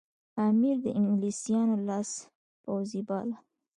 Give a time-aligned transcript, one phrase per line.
[0.47, 2.09] امیر د انګلیسیانو لاس
[2.63, 3.35] پوڅی باله.